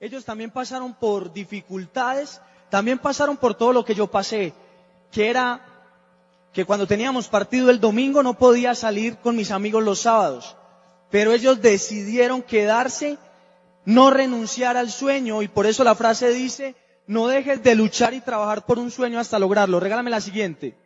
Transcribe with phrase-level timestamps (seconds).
[0.00, 4.54] ellos también pasaron por dificultades, también pasaron por todo lo que yo pasé,
[5.12, 5.60] que era
[6.52, 10.56] que cuando teníamos partido el domingo no podía salir con mis amigos los sábados,
[11.10, 13.18] pero ellos decidieron quedarse,
[13.84, 16.74] no renunciar al sueño y por eso la frase dice,
[17.06, 19.80] no dejes de luchar y trabajar por un sueño hasta lograrlo.
[19.80, 20.76] Regálame la siguiente.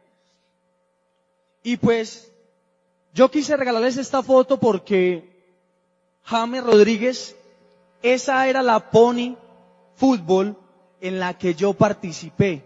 [1.63, 2.33] Y pues
[3.13, 5.31] yo quise regalarles esta foto porque
[6.25, 7.37] James Rodríguez,
[8.05, 9.35] esa era la pony
[9.97, 10.59] fútbol
[11.01, 12.63] en la que yo participé.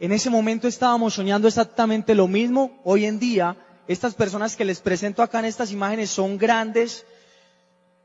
[0.00, 2.80] En ese momento estábamos soñando exactamente lo mismo.
[2.84, 3.54] Hoy en día,
[3.86, 7.04] estas personas que les presento acá en estas imágenes son grandes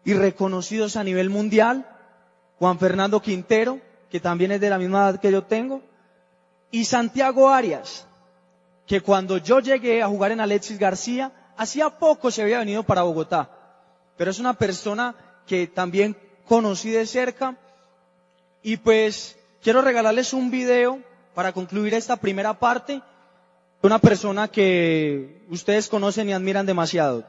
[0.04, 1.88] y reconocidos a nivel mundial.
[2.60, 3.80] Juan Fernando Quintero,
[4.12, 5.82] que también es de la misma edad que yo tengo,
[6.70, 8.06] y Santiago Arias,
[8.86, 13.04] que cuando yo llegué a jugar en Alexis García, hacía poco se había venido para
[13.04, 13.50] Bogotá,
[14.18, 15.16] pero es una persona
[15.48, 16.16] que también
[16.46, 17.58] conocí de cerca
[18.62, 21.02] y pues quiero regalarles un video
[21.34, 23.02] para concluir esta primera parte de
[23.88, 27.26] una persona que ustedes conocen y admiran demasiado.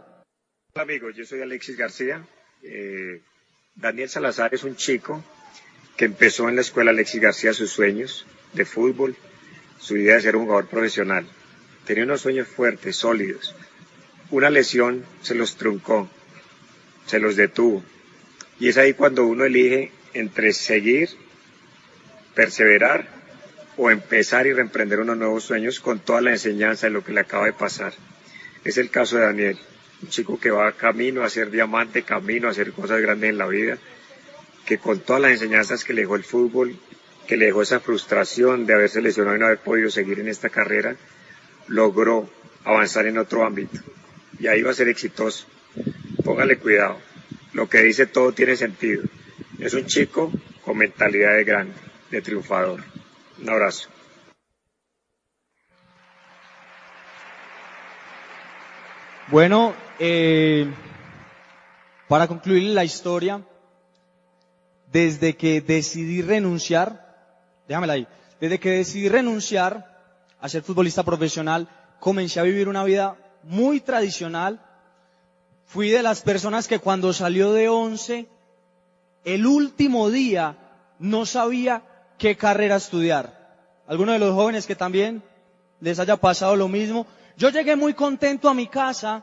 [0.74, 2.26] Hola amigos, yo soy Alexis García.
[2.62, 3.22] Eh,
[3.74, 5.22] Daniel Salazar es un chico
[5.96, 9.16] que empezó en la escuela Alexis García sus sueños de fútbol,
[9.78, 11.26] su idea de ser un jugador profesional.
[11.84, 13.54] Tenía unos sueños fuertes, sólidos.
[14.30, 16.08] Una lesión se los truncó,
[17.06, 17.82] se los detuvo.
[18.60, 21.10] Y es ahí cuando uno elige entre seguir,
[22.34, 23.06] perseverar
[23.76, 27.20] o empezar y reemprender unos nuevos sueños con toda la enseñanza de lo que le
[27.20, 27.92] acaba de pasar.
[28.64, 29.58] Es el caso de Daniel,
[30.02, 33.46] un chico que va camino a ser diamante, camino a hacer cosas grandes en la
[33.46, 33.78] vida
[34.68, 36.76] que con todas las enseñanzas que le dejó el fútbol,
[37.26, 40.50] que le dejó esa frustración de haberse lesionado y no haber podido seguir en esta
[40.50, 40.94] carrera,
[41.68, 42.28] logró
[42.64, 43.80] avanzar en otro ámbito.
[44.38, 45.46] Y ahí va a ser exitoso.
[46.22, 46.98] Póngale cuidado.
[47.52, 49.02] Lo que dice todo tiene sentido.
[49.58, 50.30] Es un chico
[50.64, 51.74] con mentalidad de grande,
[52.10, 52.82] de triunfador.
[53.40, 53.88] Un abrazo.
[59.30, 60.66] Bueno, eh,
[62.08, 63.42] para concluir la historia,
[64.90, 67.36] desde que decidí renunciar,
[67.68, 68.08] déjamela ahí,
[68.40, 69.98] desde que decidí renunciar
[70.40, 71.68] a ser futbolista profesional,
[72.00, 74.64] comencé a vivir una vida muy tradicional.
[75.68, 78.26] Fui de las personas que cuando salió de once,
[79.22, 80.56] el último día
[80.98, 81.82] no sabía
[82.16, 83.54] qué carrera estudiar.
[83.86, 85.22] Algunos de los jóvenes que también
[85.80, 87.06] les haya pasado lo mismo.
[87.36, 89.22] Yo llegué muy contento a mi casa,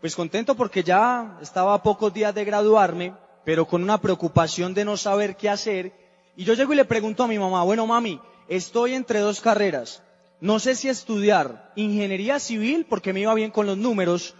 [0.00, 3.12] pues contento porque ya estaba a pocos días de graduarme,
[3.44, 5.92] pero con una preocupación de no saber qué hacer.
[6.36, 8.18] Y yo llego y le pregunto a mi mamá, bueno mami,
[8.48, 10.02] estoy entre dos carreras.
[10.40, 14.34] No sé si estudiar ingeniería civil porque me iba bien con los números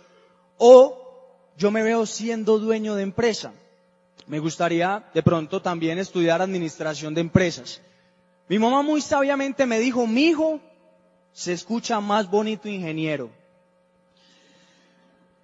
[0.58, 1.02] o
[1.56, 3.52] yo me veo siendo dueño de empresa.
[4.26, 7.80] Me gustaría de pronto también estudiar administración de empresas.
[8.48, 10.60] Mi mamá muy sabiamente me dijo, mi hijo
[11.32, 13.30] se escucha más bonito ingeniero.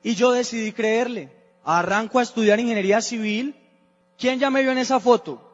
[0.02, 1.30] Y yo decidí creerle
[1.64, 3.54] arranco a estudiar ingeniería civil.
[4.18, 5.48] ¿Quién ya me vio en esa foto?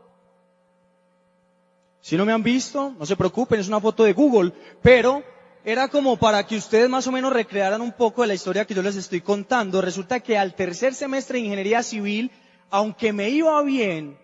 [2.00, 4.52] Si no me han visto, no se preocupen, es una foto de Google,
[4.82, 5.22] pero
[5.70, 8.72] era como para que ustedes más o menos recrearan un poco de la historia que
[8.72, 9.82] yo les estoy contando.
[9.82, 12.30] Resulta que al tercer semestre de ingeniería civil,
[12.70, 14.16] aunque me iba bien,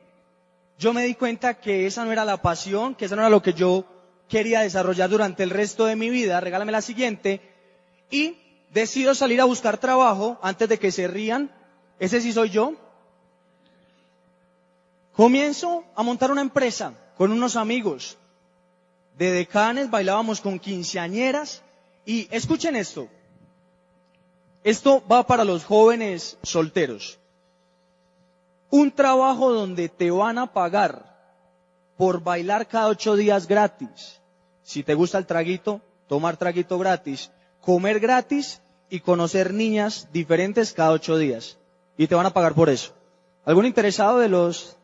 [0.79, 3.43] yo me di cuenta que esa no era la pasión, que eso no era lo
[3.43, 3.85] que yo
[4.27, 6.41] quería desarrollar durante el resto de mi vida.
[6.41, 7.43] Regálame la siguiente.
[8.11, 8.39] Y
[8.73, 11.51] decido salir a buscar trabajo antes de que se rían
[11.99, 12.73] ese sí soy yo.
[15.13, 18.17] Comienzo a montar una empresa con unos amigos.
[19.19, 21.63] De decanes bailábamos con quinceañeras
[22.05, 23.09] y escuchen esto.
[24.65, 27.19] Esto va para los jóvenes solteros.
[28.71, 31.15] Un trabajo donde te van a pagar
[31.97, 34.21] por bailar cada ocho días gratis.
[34.63, 38.61] Si te gusta el traguito, tomar traguito gratis, comer gratis
[38.91, 41.59] y conocer niñas diferentes cada ocho días
[41.97, 42.93] y te van a pagar por eso.
[43.45, 44.77] ¿Algún interesado de los...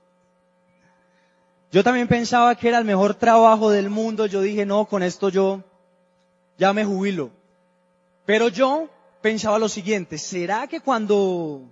[1.73, 5.29] Yo también pensaba que era el mejor trabajo del mundo, yo dije, no, con esto
[5.29, 5.63] yo
[6.59, 7.31] ya me jubilo.
[8.27, 8.89] Pero yo
[9.21, 11.63] pensaba lo siguiente, ¿será que cuando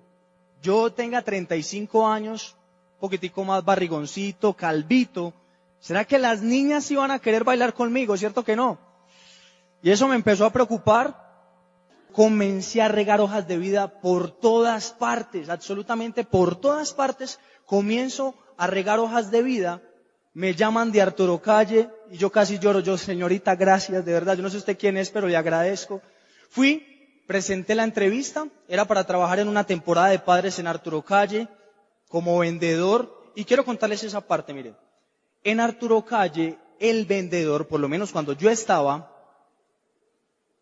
[0.63, 2.55] yo tenga 35 años,
[3.01, 5.33] poquitico más barrigoncito, calvito,
[5.81, 8.17] ¿será que las niñas iban a querer bailar conmigo?
[8.17, 8.79] ¿Cierto que no?
[9.83, 11.29] Y eso me empezó a preocupar
[12.13, 18.67] comencé a regar hojas de vida por todas partes, absolutamente por todas partes, comienzo a
[18.67, 19.83] regar hojas de vida,
[20.39, 24.43] me llaman de Arturo Calle y yo casi lloro, yo señorita, gracias, de verdad, yo
[24.45, 26.01] no sé usted quién es, pero le agradezco.
[26.49, 26.87] Fui,
[27.27, 31.49] presenté la entrevista, era para trabajar en una temporada de padres en Arturo Calle,
[32.07, 34.77] como vendedor, y quiero contarles esa parte, miren.
[35.43, 39.13] En Arturo Calle, el vendedor, por lo menos cuando yo estaba,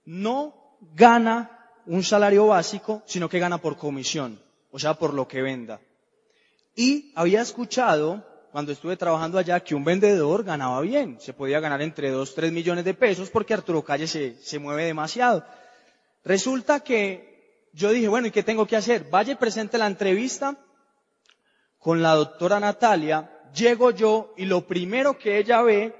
[0.06, 4.40] no gana un salario básico, sino que gana por comisión,
[4.70, 5.80] o sea, por lo que venda.
[6.74, 8.24] Y había escuchado,
[8.56, 12.52] cuando estuve trabajando allá, que un vendedor ganaba bien, se podía ganar entre 2, 3
[12.52, 15.44] millones de pesos porque Arturo Calle se, se mueve demasiado.
[16.24, 19.10] Resulta que yo dije, bueno, ¿y qué tengo que hacer?
[19.10, 20.56] Vaya y presente la entrevista
[21.78, 25.94] con la doctora Natalia, llego yo y lo primero que ella ve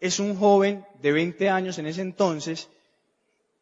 [0.00, 2.68] es un joven de 20 años en ese entonces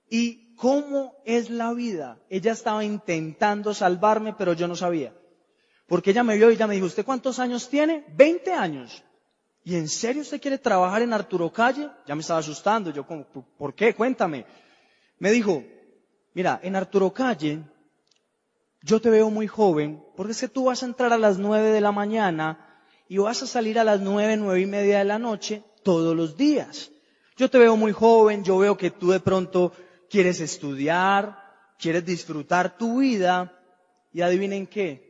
[0.09, 2.19] y cómo es la vida.
[2.31, 5.13] Ella estaba intentando salvarme, pero yo no sabía.
[5.87, 8.05] Porque ella me vio y ella me dijo, ¿usted cuántos años tiene?
[8.17, 9.03] 20 años.
[9.65, 11.89] ¿Y en serio usted quiere trabajar en Arturo Calle?
[12.07, 12.91] Ya me estaba asustando.
[12.91, 13.95] Yo, como, ¿por qué?
[13.95, 14.47] Cuéntame.
[15.19, 15.65] Me dijo,
[16.35, 17.61] mira, en Arturo Calle,
[18.83, 21.71] yo te veo muy joven, porque es que tú vas a entrar a las 9
[21.71, 25.19] de la mañana y vas a salir a las 9, nueve y media de la
[25.19, 26.91] noche todos los días.
[27.37, 29.73] Yo te veo muy joven, yo veo que tú de pronto
[30.09, 31.39] quieres estudiar,
[31.79, 33.53] quieres disfrutar tu vida
[34.13, 35.06] y adivinen qué.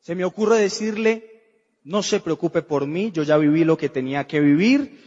[0.00, 1.42] Se me ocurre decirle,
[1.84, 5.04] no se preocupe por mí, yo ya viví lo que tenía que vivir.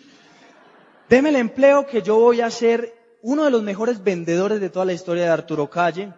[1.10, 4.86] Deme el empleo que yo voy a ser uno de los mejores vendedores de toda
[4.86, 6.14] la historia de Arturo Calle.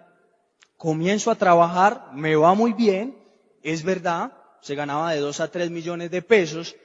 [0.77, 3.17] Comienzo a trabajar, me va muy bien,
[3.61, 6.75] es verdad, se ganaba de dos a tres millones de pesos,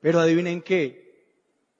[0.00, 1.02] pero adivinen qué,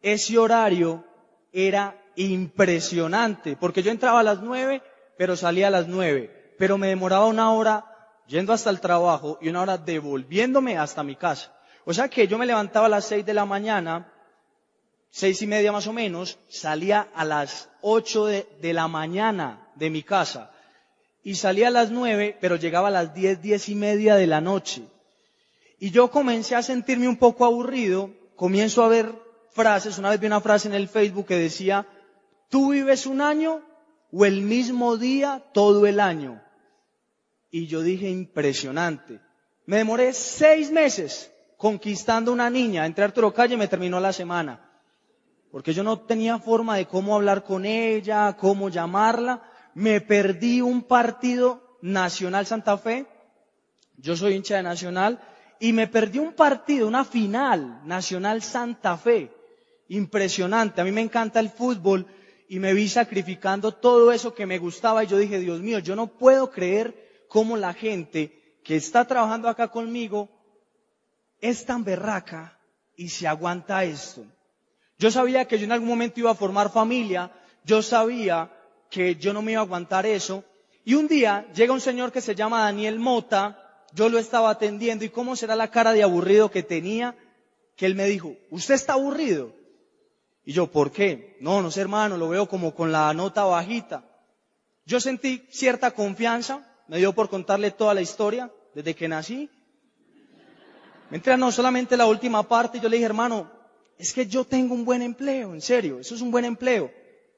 [0.00, 1.04] ese horario
[1.52, 4.82] era impresionante, porque yo entraba a las nueve,
[5.16, 7.91] pero salía a las nueve, pero me demoraba una hora
[8.26, 11.52] yendo hasta el trabajo y una hora devolviéndome hasta mi casa.
[11.84, 14.12] O sea que yo me levantaba a las seis de la mañana,
[15.10, 20.02] seis y media más o menos, salía a las ocho de, la mañana de mi
[20.02, 20.50] casa
[21.24, 24.40] y salía a las nueve, pero llegaba a las diez, diez y media de la
[24.40, 24.82] noche.
[25.78, 29.12] Y yo comencé a sentirme un poco aburrido, comienzo a ver
[29.50, 31.86] frases, una vez vi una frase en el Facebook que decía,
[32.48, 33.60] tú vives un año
[34.12, 36.40] o el mismo día todo el año.
[37.52, 39.20] Y yo dije, impresionante.
[39.66, 42.84] Me demoré seis meses conquistando una niña.
[42.84, 44.68] Entré a Arturo Calle y me terminó la semana.
[45.52, 49.42] Porque yo no tenía forma de cómo hablar con ella, cómo llamarla.
[49.74, 53.06] Me perdí un partido Nacional Santa Fe.
[53.98, 55.20] Yo soy hincha de Nacional.
[55.60, 59.30] Y me perdí un partido, una final Nacional Santa Fe
[59.88, 60.80] impresionante.
[60.80, 62.06] A mí me encanta el fútbol
[62.48, 65.94] y me vi sacrificando todo eso que me gustaba y yo dije, Dios mío, yo
[65.96, 70.28] no puedo creer cómo la gente que está trabajando acá conmigo
[71.40, 72.58] es tan berraca
[72.94, 74.22] y se aguanta esto.
[74.98, 77.32] Yo sabía que yo en algún momento iba a formar familia,
[77.64, 78.52] yo sabía
[78.90, 80.44] que yo no me iba a aguantar eso.
[80.84, 85.06] Y un día llega un señor que se llama Daniel Mota, yo lo estaba atendiendo
[85.06, 87.16] y cómo será la cara de aburrido que tenía,
[87.76, 89.54] que él me dijo, ¿usted está aburrido?
[90.44, 91.38] Y yo, ¿por qué?
[91.40, 94.04] No, no sé hermano, lo veo como con la nota bajita.
[94.84, 99.48] Yo sentí cierta confianza, me dio por contarle toda la historia desde que nací.
[101.08, 103.50] Mientras no solamente la última parte, yo le dije, hermano,
[103.96, 106.92] es que yo tengo un buen empleo, en serio, eso es un buen empleo.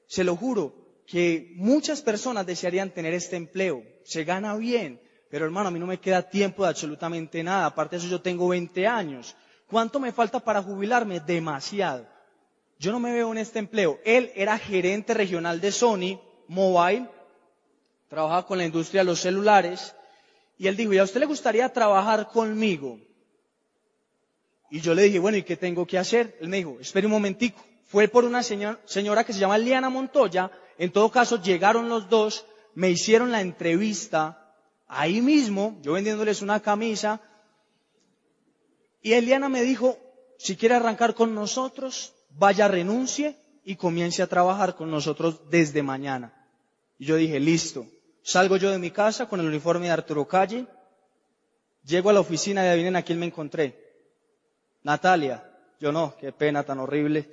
[0.07, 0.75] Se lo juro,
[1.07, 3.81] que muchas personas desearían tener este empleo.
[4.03, 4.99] Se gana bien,
[5.29, 7.67] pero hermano, a mí no me queda tiempo de absolutamente nada.
[7.67, 9.37] Aparte de eso, yo tengo 20 años.
[9.67, 11.21] ¿Cuánto me falta para jubilarme?
[11.21, 12.05] Demasiado
[12.77, 13.99] yo no me veo en este empleo.
[14.03, 17.09] Él era gerente regional de Sony Mobile,
[18.15, 19.93] trabajaba con la industria de los celulares,
[20.57, 22.97] y él dijo, ¿y a usted le gustaría trabajar conmigo?
[24.71, 26.37] Y yo le dije, bueno, ¿y qué tengo que hacer?
[26.39, 27.61] Él me dijo, espere un momentico.
[27.87, 32.45] Fue por una señora que se llama Liana Montoya, en todo caso llegaron los dos,
[32.73, 34.55] me hicieron la entrevista
[34.87, 37.19] ahí mismo, yo vendiéndoles una camisa,
[39.01, 39.97] y Eliana me dijo,
[40.37, 46.33] si quiere arrancar con nosotros, vaya, renuncie y comience a trabajar con nosotros desde mañana.
[46.97, 47.85] Y yo dije, listo.
[48.25, 50.65] Salgo yo de mi casa con el uniforme de Arturo Calle,
[51.83, 53.79] llego a la oficina y adivinen a quién me encontré.
[54.81, 55.43] Natalia.
[55.79, 57.29] Yo no, qué pena tan horrible.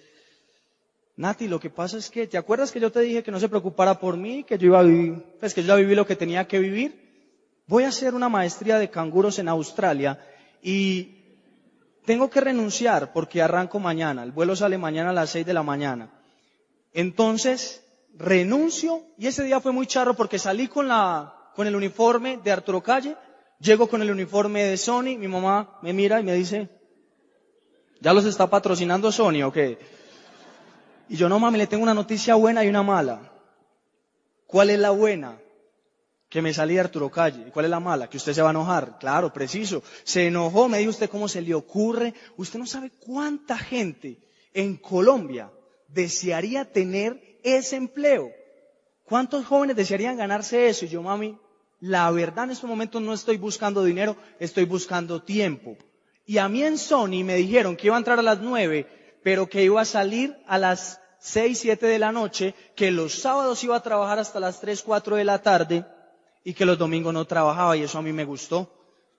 [1.17, 3.49] Nati, lo que pasa es que, ¿te acuerdas que yo te dije que no se
[3.49, 6.17] preocupara por mí, que yo iba a vivir, pues que yo ya viví lo que
[6.17, 7.63] tenía que vivir?
[7.67, 10.21] Voy a hacer una maestría de canguros en Australia
[10.61, 11.25] y
[12.05, 15.63] tengo que renunciar porque arranco mañana, el vuelo sale mañana a las seis de la
[15.63, 16.11] mañana.
[16.93, 17.82] Entonces,
[18.15, 22.53] renuncio y ese día fue muy charro porque salí con la, con el uniforme de
[22.53, 23.17] Arturo Calle,
[23.59, 26.69] llego con el uniforme de Sony, mi mamá me mira y me dice,
[28.01, 29.79] ¿ya los está patrocinando Sony o qué?
[31.09, 33.33] Y yo no mami, le tengo una noticia buena y una mala.
[34.47, 35.39] ¿Cuál es la buena?
[36.33, 37.45] que me salí de Arturo Calle.
[37.47, 38.09] ¿Y cuál es la mala?
[38.09, 38.99] Que usted se va a enojar.
[38.99, 39.83] Claro, preciso.
[40.03, 42.15] Se enojó, me dijo usted cómo se le ocurre.
[42.39, 44.19] Usted no sabe cuánta gente
[44.55, 45.53] en Colombia
[45.89, 48.31] desearía tener ese empleo.
[49.05, 50.85] ¿Cuántos jóvenes desearían ganarse eso?
[50.85, 51.39] Y yo, mami,
[51.81, 55.77] la verdad en estos momentos no estoy buscando dinero, estoy buscando tiempo.
[56.25, 58.87] Y a mí en Sony me dijeron que iba a entrar a las nueve,
[59.23, 63.63] pero que iba a salir a las seis, siete de la noche, que los sábados
[63.65, 65.85] iba a trabajar hasta las tres, cuatro de la tarde
[66.45, 68.73] y que los domingos no trabajaba y eso a mí me gustó.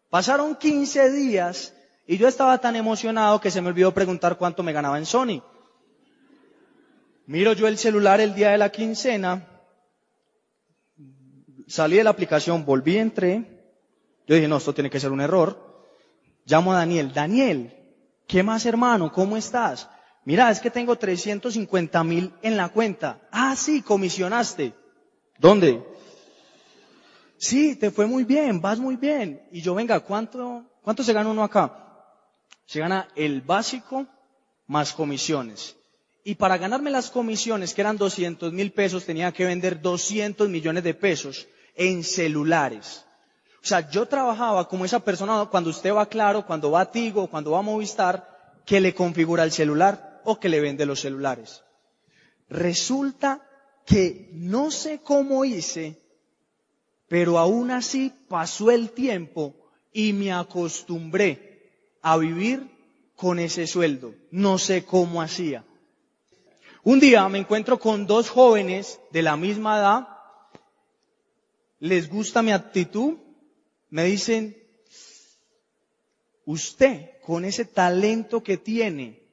[0.09, 1.73] Pasaron 15 días
[2.05, 5.41] y yo estaba tan emocionado que se me olvidó preguntar cuánto me ganaba en Sony.
[7.25, 9.47] Miro yo el celular el día de la quincena,
[11.67, 13.53] salí de la aplicación, volví, entré,
[14.27, 15.87] yo dije, no, esto tiene que ser un error.
[16.45, 17.73] Llamo a Daniel, Daniel,
[18.27, 19.11] ¿qué más hermano?
[19.11, 19.89] ¿Cómo estás?
[20.25, 23.19] Mira, es que tengo 350 mil en la cuenta.
[23.31, 24.73] Ah, sí, comisionaste.
[25.37, 25.83] ¿Dónde?
[27.37, 29.41] Sí, te fue muy bien, vas muy bien.
[29.51, 31.77] Y yo, venga, ¿cuánto, cuánto se gana uno acá?
[32.65, 34.05] Se gana el básico
[34.67, 35.75] más comisiones.
[36.23, 40.83] Y para ganarme las comisiones, que eran 200 mil pesos, tenía que vender 200 millones
[40.83, 43.05] de pesos en celulares.
[43.61, 47.27] O sea, yo trabajaba como esa persona cuando usted va Claro, cuando va a Tigo,
[47.27, 51.63] cuando va a Movistar, que le configura el celular o que le vende los celulares.
[52.49, 53.41] Resulta
[53.85, 55.97] que no sé cómo hice,
[57.07, 59.55] pero aún así pasó el tiempo
[59.91, 62.69] y me acostumbré a vivir
[63.15, 64.13] con ese sueldo.
[64.31, 65.63] No sé cómo hacía.
[66.83, 70.07] Un día me encuentro con dos jóvenes de la misma edad,
[71.79, 73.17] les gusta mi actitud,
[73.89, 74.57] me dicen,
[76.45, 79.23] usted con ese talento que tiene,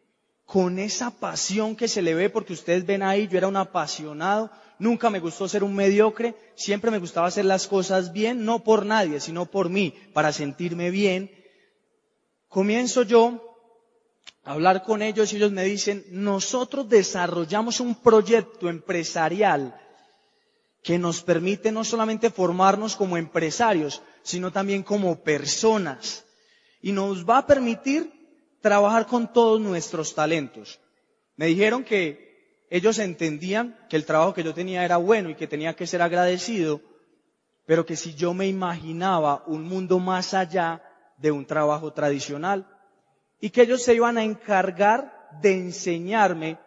[0.45, 4.51] con esa pasión que se le ve, porque ustedes ven ahí, yo era un apasionado,
[4.81, 8.87] Nunca me gustó ser un mediocre, siempre me gustaba hacer las cosas bien, no por
[8.87, 11.31] nadie, sino por mí, para sentirme bien.
[12.49, 13.50] Comienzo yo
[14.45, 19.75] hablar con ellos y ellos me dicen, nosotros desarrollamos un proyecto empresarial
[20.83, 26.25] que nos permite no solamente formarnos como empresarios, sino también como personas.
[26.81, 28.11] Y nos va a permitir
[28.63, 30.81] trabajar con todos nuestros talentos.
[31.37, 35.47] Me dijeron que ellos entendían que el trabajo que yo tenía era bueno y que
[35.47, 36.81] tenía que ser agradecido,
[37.67, 40.83] pero que si yo me imaginaba un mundo más allá
[41.19, 42.67] de un trabajo tradicional
[43.41, 46.59] y que ellos se iban a encargar de enseñarme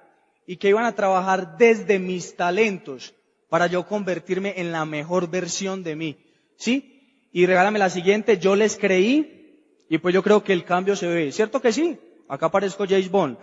[0.46, 3.14] y que iban a trabajar desde mis talentos
[3.50, 6.18] para yo convertirme en la mejor versión de mí.
[6.58, 7.30] ¿Sí?
[7.32, 11.08] Y regálame la siguiente, yo les creí y pues yo creo que el cambio se
[11.08, 11.32] ve.
[11.32, 12.00] ¿Cierto que sí?
[12.28, 13.38] Acá aparezco James Bond.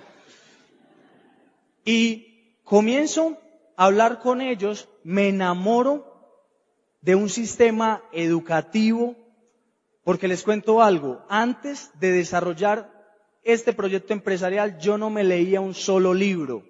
[1.85, 2.31] Y
[2.71, 3.37] Comienzo
[3.77, 6.07] a hablar con ellos, me enamoro
[7.01, 9.17] de un sistema educativo,
[10.05, 13.00] porque les cuento algo, antes de desarrollar
[13.43, 16.65] este proyecto empresarial yo no me leía un solo libro.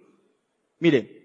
[0.79, 1.21] Mire,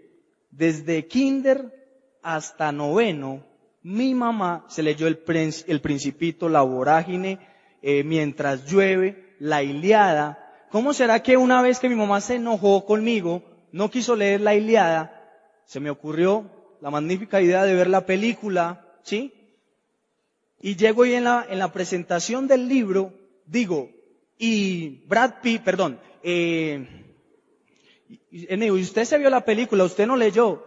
[0.52, 3.46] desde kinder hasta noveno,
[3.84, 7.40] mi mamá se leyó el, principito, la vorágine,
[7.82, 10.68] eh, mientras llueve, la Iliada.
[10.72, 14.56] ¿Cómo será que una vez que mi mamá se enojó conmigo, no quiso leer la
[14.56, 15.12] Iliada,
[15.66, 16.50] se me ocurrió
[16.82, 19.34] la magnífica idea de ver la película, ¿sí?
[20.62, 23.14] Y llego y en la, en la presentación del libro,
[23.46, 23.92] digo,
[24.38, 26.86] y Brad Pitt, perdón, eh,
[28.72, 30.66] usted se vio la película, usted no leyó.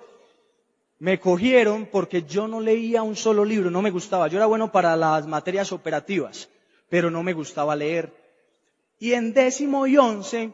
[0.99, 4.29] Me cogieron porque yo no leía un solo libro, no me gustaba.
[4.29, 6.49] Yo era bueno para las materias operativas,
[6.89, 8.13] pero no me gustaba leer.
[8.99, 10.53] Y en décimo y once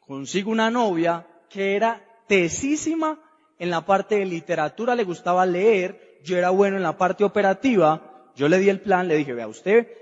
[0.00, 3.20] consigo una novia que era tesísima
[3.58, 8.30] en la parte de literatura, le gustaba leer, yo era bueno en la parte operativa,
[8.34, 10.01] yo le di el plan, le dije, vea, usted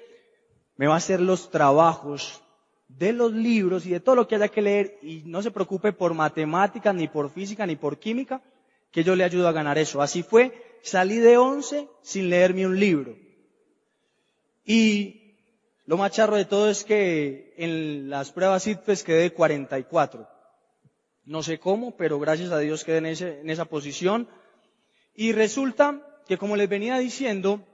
[0.80, 2.40] me va a hacer los trabajos
[2.88, 5.92] de los libros y de todo lo que haya que leer y no se preocupe
[5.92, 8.40] por matemáticas, ni por física, ni por química,
[8.90, 10.00] que yo le ayudo a ganar eso.
[10.00, 13.14] Así fue, salí de 11 sin leerme un libro.
[14.64, 15.34] Y
[15.84, 20.26] lo más charro de todo es que en las pruebas ITFES quedé de 44.
[21.26, 24.28] No sé cómo, pero gracias a Dios quedé en, en esa posición.
[25.14, 27.66] Y resulta que, como les venía diciendo,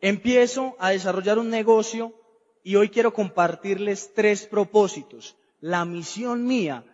[0.00, 2.14] empiezo a desarrollar un negocio
[2.62, 5.36] y hoy quiero compartirles tres propósitos.
[5.60, 6.84] La misión mía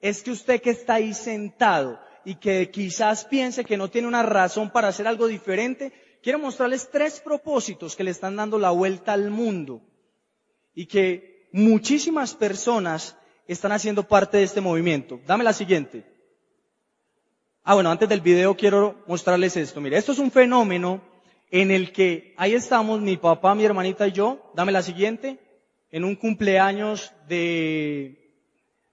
[0.00, 4.22] es que usted que está ahí sentado y que quizás piense que no tiene una
[4.22, 5.92] razón para hacer algo diferente,
[6.22, 9.80] quiero mostrarles tres propósitos que le están dando la vuelta al mundo
[10.74, 15.20] y que muchísimas personas están haciendo parte de este movimiento.
[15.26, 16.04] Dame la siguiente.
[17.62, 19.80] Ah, bueno, antes del video quiero mostrarles esto.
[19.80, 21.00] Mire, esto es un fenómeno
[21.50, 25.38] en el que ahí estamos, mi papá, mi hermanita y yo, dame la siguiente,
[25.90, 28.34] en un cumpleaños de,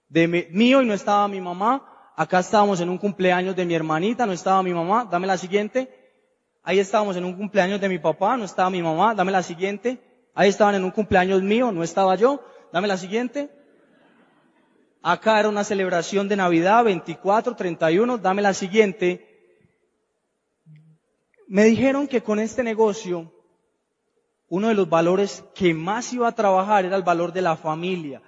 [0.08, 4.26] de mío y no estaba mi mamá, acá estábamos en un cumpleaños de mi hermanita,
[4.26, 5.88] no estaba mi mamá, dame la siguiente,
[6.62, 9.98] ahí estábamos en un cumpleaños de mi papá, no estaba mi mamá, dame la siguiente,
[10.34, 13.50] ahí estaban en un cumpleaños mío, no estaba yo, dame la siguiente,
[15.02, 19.33] acá era una celebración de Navidad, 24, 31, dame la siguiente,
[21.48, 23.32] me dijeron que con este negocio,
[24.48, 28.22] uno de los valores que más iba a trabajar era el valor de la familia.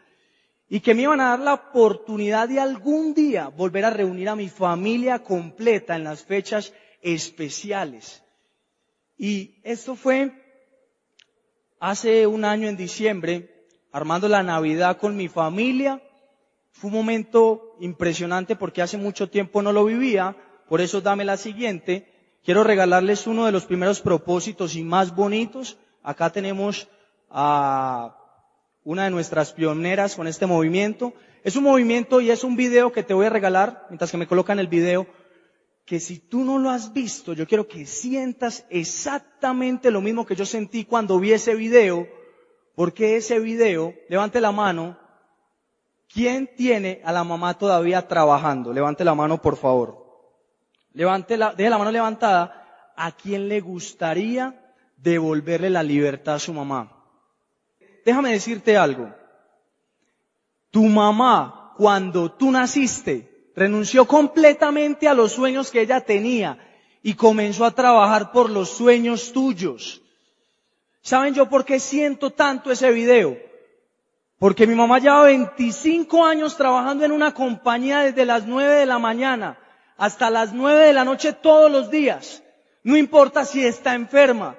[0.68, 4.36] Y que me iban a dar la oportunidad de algún día volver a reunir a
[4.36, 8.24] mi familia completa en las fechas especiales.
[9.16, 10.32] Y esto fue
[11.78, 16.02] hace un año en diciembre, armando la Navidad con mi familia.
[16.72, 20.36] Fue un momento impresionante porque hace mucho tiempo no lo vivía,
[20.68, 22.12] por eso dame la siguiente.
[22.46, 25.78] Quiero regalarles uno de los primeros propósitos y más bonitos.
[26.04, 26.86] Acá tenemos
[27.28, 28.16] a
[28.84, 31.12] una de nuestras pioneras con este movimiento.
[31.42, 34.28] Es un movimiento y es un video que te voy a regalar, mientras que me
[34.28, 35.08] colocan el video,
[35.84, 40.36] que si tú no lo has visto, yo quiero que sientas exactamente lo mismo que
[40.36, 42.06] yo sentí cuando vi ese video,
[42.76, 44.96] porque ese video, levante la mano,
[46.06, 48.72] ¿quién tiene a la mamá todavía trabajando?
[48.72, 50.05] Levante la mano, por favor.
[50.96, 52.92] Levante la, deje la mano levantada.
[52.96, 56.90] ¿A quién le gustaría devolverle la libertad a su mamá?
[58.06, 59.14] Déjame decirte algo.
[60.70, 66.58] Tu mamá, cuando tú naciste, renunció completamente a los sueños que ella tenía
[67.02, 70.00] y comenzó a trabajar por los sueños tuyos.
[71.02, 73.36] ¿Saben yo por qué siento tanto ese video?
[74.38, 78.98] Porque mi mamá lleva 25 años trabajando en una compañía desde las 9 de la
[78.98, 79.58] mañana
[79.96, 82.42] hasta las nueve de la noche todos los días.
[82.82, 84.56] No importa si está enferma,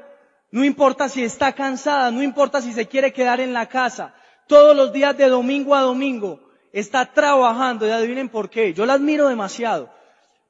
[0.52, 4.14] no importa si está cansada, no importa si se quiere quedar en la casa.
[4.48, 6.40] Todos los días de domingo a domingo
[6.72, 8.74] está trabajando y adivinen por qué.
[8.74, 9.90] Yo la admiro demasiado.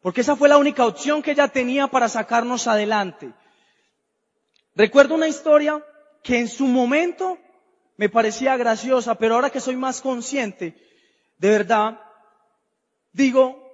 [0.02, 3.34] Porque esa fue la única opción que ella tenía para sacarnos adelante.
[4.76, 5.84] Recuerdo una historia
[6.24, 7.38] que en su momento
[7.98, 10.78] me parecía graciosa, pero ahora que soy más consciente,
[11.38, 12.00] de verdad,
[13.12, 13.67] digo,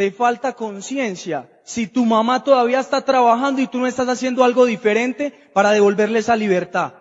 [0.00, 4.64] te falta conciencia si tu mamá todavía está trabajando y tú no estás haciendo algo
[4.64, 6.94] diferente para devolverle esa libertad.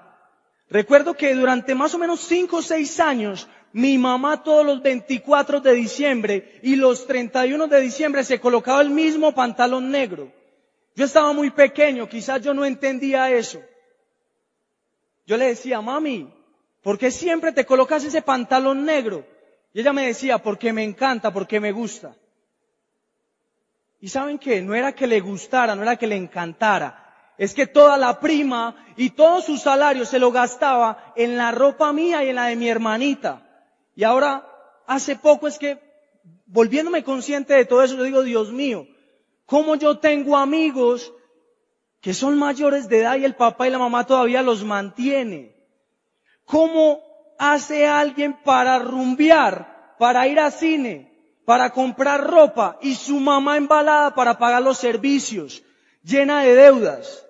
[0.69, 5.62] Recuerdo que durante más o menos cinco o seis años, mi mamá todos los 24
[5.62, 10.33] de diciembre y los 31 de diciembre se colocaba el mismo pantalón negro.
[10.93, 13.62] Yo estaba muy pequeño, quizás yo no entendía eso.
[15.25, 16.29] Yo le decía, mami,
[16.83, 19.25] ¿por qué siempre te colocas ese pantalón negro?
[19.73, 22.13] Y ella me decía, porque me encanta, porque me gusta.
[24.01, 27.67] Y saben que no era que le gustara, no era que le encantara, es que
[27.67, 32.29] toda la prima y todo su salario se lo gastaba en la ropa mía y
[32.29, 33.41] en la de mi hermanita.
[33.95, 34.45] Y ahora,
[34.85, 35.79] hace poco es que,
[36.45, 38.88] volviéndome consciente de todo eso, yo digo, Dios mío,
[39.45, 41.13] ¿cómo yo tengo amigos
[42.01, 45.55] que son mayores de edad y el papá y la mamá todavía los mantiene?
[46.43, 47.01] ¿Cómo
[47.38, 51.09] hace alguien para rumbear, para ir a cine,
[51.49, 55.63] para comprar ropa y su mamá embalada para pagar los servicios,
[56.03, 57.25] llena de deudas.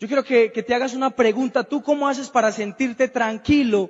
[0.00, 1.62] Yo quiero que, que, te hagas una pregunta.
[1.62, 3.88] ¿Tú cómo haces para sentirte tranquilo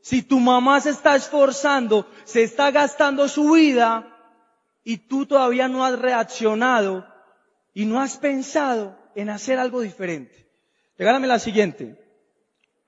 [0.00, 4.12] si tu mamá se está esforzando, se está gastando su vida
[4.82, 7.06] y tú todavía no has reaccionado
[7.72, 10.50] y no has pensado en hacer algo diferente?
[10.98, 11.96] Regálame la siguiente.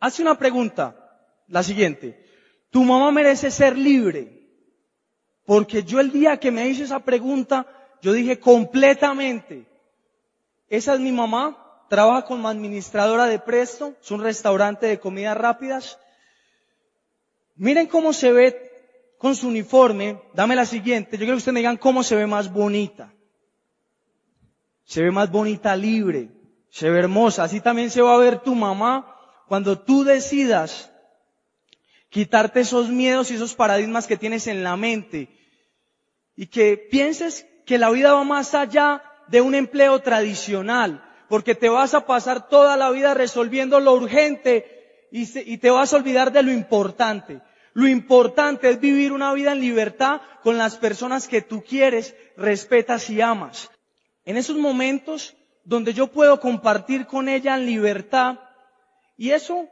[0.00, 0.96] Hace una pregunta.
[1.46, 2.26] La siguiente.
[2.70, 4.43] ¿Tu mamá merece ser libre?
[5.46, 7.66] Porque yo el día que me hice esa pregunta,
[8.00, 9.66] yo dije completamente,
[10.68, 15.98] esa es mi mamá, trabaja como administradora de Presto, es un restaurante de comidas rápidas.
[17.56, 18.70] Miren cómo se ve
[19.18, 22.26] con su uniforme, dame la siguiente, yo quiero que ustedes me digan cómo se ve
[22.26, 23.12] más bonita.
[24.84, 26.30] Se ve más bonita libre,
[26.68, 29.14] se ve hermosa, así también se va a ver tu mamá
[29.46, 30.90] cuando tú decidas
[32.14, 35.30] quitarte esos miedos y esos paradigmas que tienes en la mente
[36.36, 41.68] y que pienses que la vida va más allá de un empleo tradicional, porque te
[41.68, 46.44] vas a pasar toda la vida resolviendo lo urgente y, te vas a olvidar de
[46.44, 47.40] lo importante.
[47.72, 53.10] Lo importante es vivir una vida en libertad con las personas que tú quieres, respetas
[53.10, 53.72] y amas.
[54.24, 58.38] En esos momentos donde yo puedo compartir con ella en libertad,
[59.16, 59.68] y eso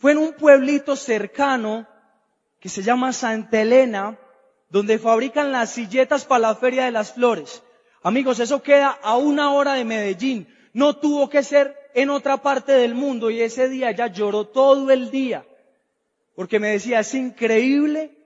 [0.00, 1.86] fue en un pueblito cercano
[2.58, 4.18] que se llama Santa Elena,
[4.68, 7.62] donde fabrican las silletas para la Feria de las Flores.
[8.02, 10.48] Amigos, eso queda a una hora de Medellín.
[10.72, 14.90] No tuvo que ser en otra parte del mundo y ese día ella lloró todo
[14.90, 15.44] el día
[16.40, 18.16] porque me decía, es increíble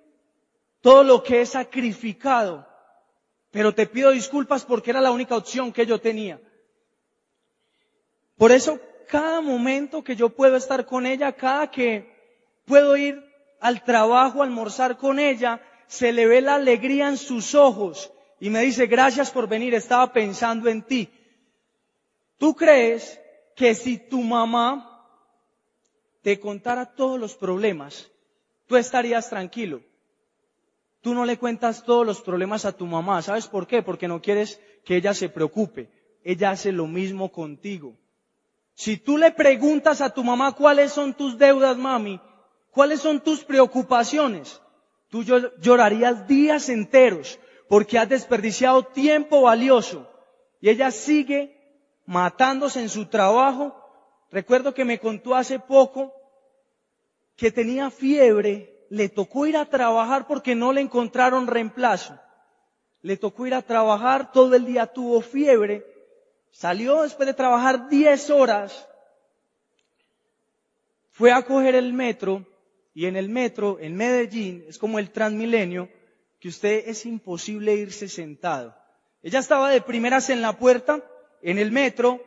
[0.80, 2.64] todo lo que he sacrificado,
[3.50, 6.40] pero te pido disculpas porque era la única opción que yo tenía.
[8.37, 12.12] Por eso, cada momento que yo puedo estar con ella, cada que
[12.64, 13.22] puedo ir
[13.60, 18.60] al trabajo, almorzar con ella, se le ve la alegría en sus ojos y me
[18.60, 21.08] dice, gracias por venir, estaba pensando en ti.
[22.36, 23.20] ¿Tú crees
[23.54, 25.08] que si tu mamá
[26.22, 28.10] te contara todos los problemas,
[28.66, 29.82] tú estarías tranquilo?
[31.00, 33.20] Tú no le cuentas todos los problemas a tu mamá.
[33.22, 33.82] ¿Sabes por qué?
[33.82, 35.90] Porque no quieres que ella se preocupe.
[36.24, 37.94] Ella hace lo mismo contigo.
[38.74, 42.20] Si tú le preguntas a tu mamá cuáles son tus deudas, mami,
[42.70, 44.60] cuáles son tus preocupaciones,
[45.08, 50.08] tú llorarías días enteros porque has desperdiciado tiempo valioso.
[50.60, 51.56] Y ella sigue
[52.06, 53.76] matándose en su trabajo.
[54.30, 56.12] Recuerdo que me contó hace poco
[57.37, 62.18] que tenía fiebre, le tocó ir a trabajar porque no le encontraron reemplazo.
[63.02, 65.84] Le tocó ir a trabajar, todo el día tuvo fiebre,
[66.54, 68.88] salió después de trabajar 10 horas,
[71.10, 72.46] fue a coger el metro
[72.94, 75.88] y en el metro, en Medellín, es como el Transmilenio,
[76.38, 78.74] que usted es imposible irse sentado.
[79.20, 81.02] Ella estaba de primeras en la puerta,
[81.42, 82.22] en el metro,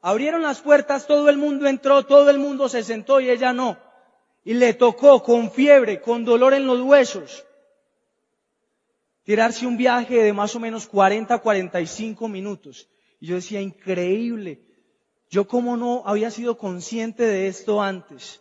[0.00, 3.76] abrieron las puertas, todo el mundo entró, todo el mundo se sentó y ella no.
[4.44, 7.44] Y le tocó con fiebre, con dolor en los huesos,
[9.24, 12.88] tirarse un viaje de más o menos 40, 45 minutos.
[13.20, 14.60] Y yo decía, increíble.
[15.30, 18.40] Yo como no había sido consciente de esto antes.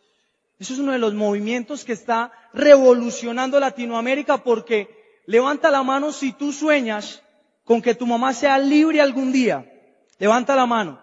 [0.60, 4.88] Eso es uno de los movimientos que está revolucionando Latinoamérica porque
[5.26, 7.22] levanta la mano si tú sueñas
[7.66, 9.70] con que tu mamá sea libre algún día.
[10.20, 11.02] Levanta la mano.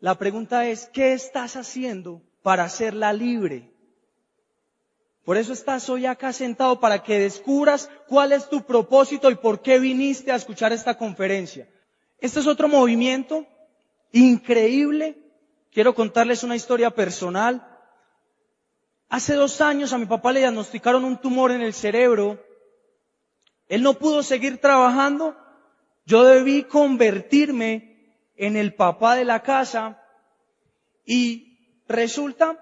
[0.00, 3.70] La pregunta es, ¿qué estás haciendo para hacerla libre?
[5.24, 9.62] Por eso estás hoy acá sentado para que descubras cuál es tu propósito y por
[9.62, 11.66] qué viniste a escuchar esta conferencia.
[12.18, 13.46] Este es otro movimiento
[14.12, 15.18] increíble.
[15.72, 17.66] Quiero contarles una historia personal.
[19.08, 22.42] Hace dos años a mi papá le diagnosticaron un tumor en el cerebro.
[23.68, 25.36] Él no pudo seguir trabajando.
[26.06, 27.94] Yo debí convertirme
[28.36, 30.00] en el papá de la casa
[31.04, 32.58] y resulta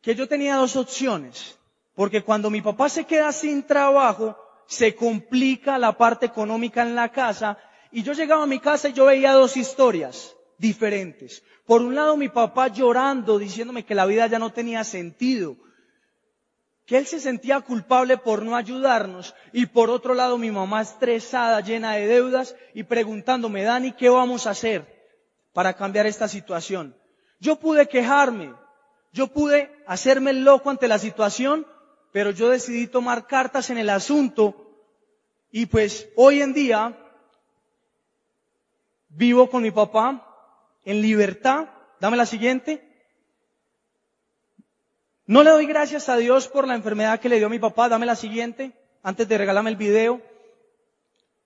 [0.00, 1.58] que yo tenía dos opciones,
[1.94, 7.10] porque cuando mi papá se queda sin trabajo, se complica la parte económica en la
[7.10, 7.58] casa
[7.92, 11.42] y yo llegaba a mi casa y yo veía dos historias diferentes.
[11.66, 15.56] Por un lado mi papá llorando, diciéndome que la vida ya no tenía sentido,
[16.86, 21.60] que él se sentía culpable por no ayudarnos y por otro lado mi mamá estresada,
[21.60, 25.08] llena de deudas y preguntándome, Dani, ¿qué vamos a hacer
[25.52, 26.96] para cambiar esta situación?
[27.38, 28.52] Yo pude quejarme,
[29.12, 31.66] yo pude hacerme loco ante la situación,
[32.12, 34.72] pero yo decidí tomar cartas en el asunto
[35.52, 36.96] y pues hoy en día
[39.10, 40.26] vivo con mi papá
[40.84, 41.68] en libertad.
[42.00, 42.86] Dame la siguiente.
[45.26, 47.88] No le doy gracias a Dios por la enfermedad que le dio a mi papá.
[47.88, 50.20] Dame la siguiente, antes de regalarme el video.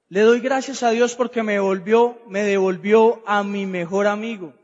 [0.09, 4.55] Le doy gracias a Dios porque me devolvió, me devolvió a mi mejor amigo.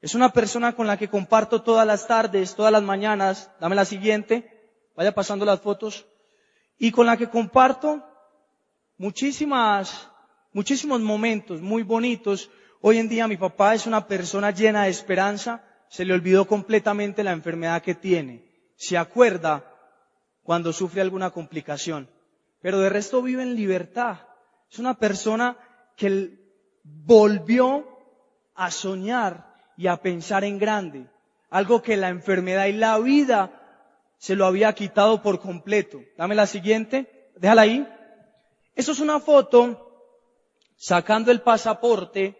[0.00, 3.50] Es una persona con la que comparto todas las tardes, todas las mañanas.
[3.58, 4.50] Dame la siguiente.
[4.94, 6.06] Vaya pasando las fotos.
[6.78, 8.04] Y con la que comparto
[8.98, 10.10] muchísimas,
[10.54, 12.50] muchísimos momentos muy bonitos.
[12.80, 15.62] Hoy en día mi papá es una persona llena de esperanza
[15.94, 18.44] se le olvidó completamente la enfermedad que tiene.
[18.74, 19.64] Se acuerda
[20.42, 22.10] cuando sufre alguna complicación.
[22.60, 24.18] Pero de resto vive en libertad.
[24.68, 25.56] Es una persona
[25.96, 26.36] que
[26.82, 27.86] volvió
[28.56, 31.06] a soñar y a pensar en grande.
[31.48, 33.52] Algo que la enfermedad y la vida
[34.18, 36.00] se lo había quitado por completo.
[36.18, 37.30] Dame la siguiente.
[37.36, 37.88] Déjala ahí.
[38.74, 39.83] Eso es una foto
[40.76, 42.36] sacando el pasaporte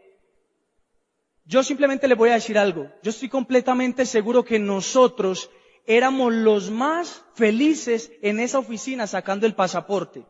[1.46, 2.90] yo simplemente le voy a decir algo.
[3.02, 5.50] Yo estoy completamente seguro que nosotros
[5.86, 10.24] éramos los más felices en esa oficina sacando el pasaporte.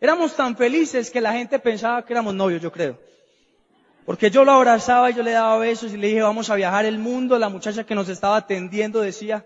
[0.00, 2.98] Éramos tan felices que la gente pensaba que éramos novios, yo creo.
[4.04, 6.84] Porque yo lo abrazaba y yo le daba besos y le dije, vamos a viajar
[6.84, 7.38] el mundo.
[7.38, 9.44] La muchacha que nos estaba atendiendo decía,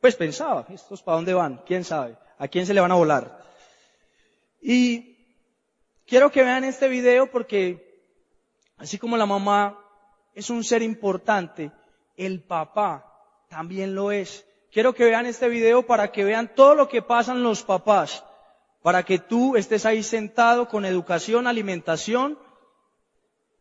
[0.00, 1.60] pues pensaba, ¿estos para dónde van?
[1.66, 2.16] ¿Quién sabe?
[2.38, 3.44] ¿A quién se le van a volar?
[4.62, 5.09] Y
[6.10, 8.02] quiero que vean este video porque
[8.76, 9.78] así como la mamá
[10.34, 11.70] es un ser importante,
[12.16, 13.06] el papá
[13.48, 14.44] también lo es.
[14.72, 18.24] Quiero que vean este video para que vean todo lo que pasan los papás,
[18.82, 22.36] para que tú estés ahí sentado con educación, alimentación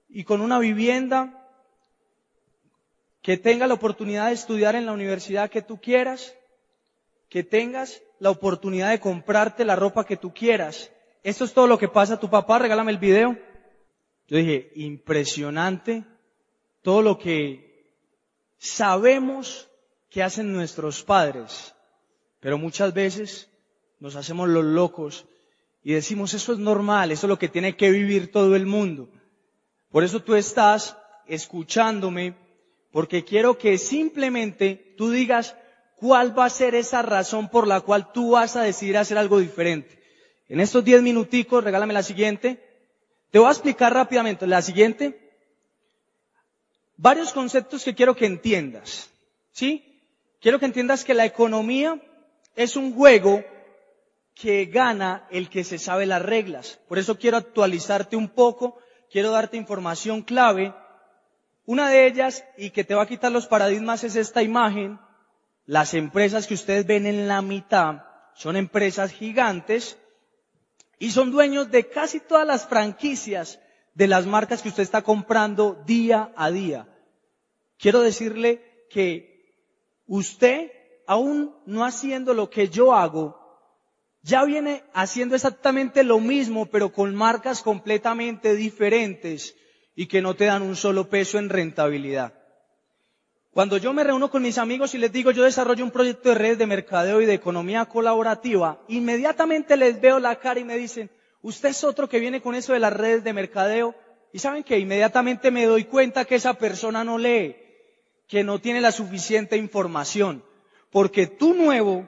[0.10, 1.48] y con una vivienda
[3.22, 6.36] que tengas la oportunidad de estudiar en la universidad que tú quieras,
[7.30, 10.92] que tengas la oportunidad de comprarte la ropa que tú quieras.
[11.24, 13.38] Esto es todo lo que pasa a tu papá, regálame el video.
[14.28, 16.06] Yo dije, impresionante
[16.82, 17.94] todo lo que
[18.58, 19.70] sabemos
[20.10, 21.76] que hacen nuestros padres,
[22.40, 23.50] pero muchas veces
[24.00, 25.26] nos hacemos los locos
[25.84, 29.10] y decimos, eso es normal, eso es lo que tiene que vivir todo el mundo.
[29.92, 32.36] Por eso tú estás escuchándome,
[32.92, 35.56] porque quiero que simplemente tú digas
[35.96, 39.40] cuál va a ser esa razón por la cual tú vas a decidir hacer algo
[39.40, 39.99] diferente.
[40.50, 42.60] En estos diez minuticos, regálame la siguiente.
[43.30, 45.32] Te voy a explicar rápidamente la siguiente.
[46.98, 49.12] Varios conceptos que quiero que entiendas.
[49.52, 50.02] ¿Sí?
[50.42, 52.02] Quiero que entiendas que la economía
[52.56, 53.44] es un juego
[54.34, 56.80] que gana el que se sabe las reglas.
[56.88, 58.80] Por eso quiero actualizarte un poco,
[59.12, 60.74] quiero darte información clave.
[61.66, 64.98] Una de ellas, y que te va a quitar los paradigmas, es esta imagen.
[65.68, 69.98] Las empresas que ustedes ven en la mitad son empresas gigantes
[71.00, 73.60] y son dueños de casi todas las franquicias
[73.94, 76.88] de las marcas que usted está comprando día a día.
[77.78, 79.56] Quiero decirle que
[80.06, 80.72] usted,
[81.08, 83.40] aún no haciendo lo que yo hago,
[84.22, 89.56] ya viene haciendo exactamente lo mismo, pero con marcas completamente diferentes
[89.96, 92.39] y que no te dan un solo peso en rentabilidad.
[93.52, 96.36] Cuando yo me reúno con mis amigos y les digo yo desarrollo un proyecto de
[96.36, 101.10] redes de mercadeo y de economía colaborativa, inmediatamente les veo la cara y me dicen,
[101.42, 103.96] usted es otro que viene con eso de las redes de mercadeo.
[104.32, 107.56] Y saben que inmediatamente me doy cuenta que esa persona no lee,
[108.28, 110.44] que no tiene la suficiente información.
[110.92, 112.06] Porque tú nuevo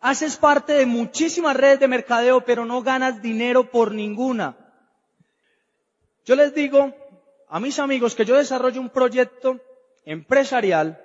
[0.00, 4.56] haces parte de muchísimas redes de mercadeo, pero no ganas dinero por ninguna.
[6.24, 6.94] Yo les digo
[7.48, 9.60] a mis amigos que yo desarrollo un proyecto
[10.08, 11.04] empresarial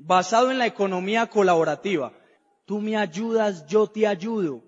[0.00, 2.12] basado en la economía colaborativa.
[2.66, 4.64] Tú me ayudas, yo te ayudo.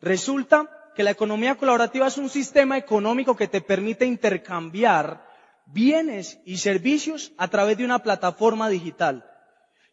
[0.00, 5.22] Resulta que la economía colaborativa es un sistema económico que te permite intercambiar
[5.66, 9.22] bienes y servicios a través de una plataforma digital,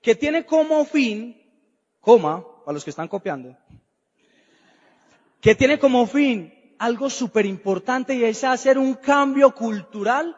[0.01, 1.36] que tiene como fin,
[1.99, 3.58] coma, para los que están copiando,
[5.41, 10.38] que tiene como fin algo súper importante y es hacer un cambio cultural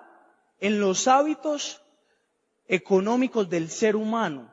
[0.60, 1.84] en los hábitos
[2.68, 4.50] económicos del ser humano.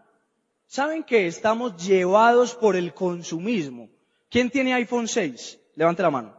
[0.66, 3.88] ¿Saben que estamos llevados por el consumismo?
[4.30, 5.58] ¿Quién tiene iPhone 6?
[5.76, 6.36] Levante la mano.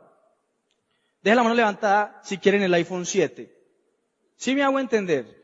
[1.21, 3.51] Deje la mano levantada si quieren el iPhone 7.
[4.35, 5.43] ¿Sí me hago entender?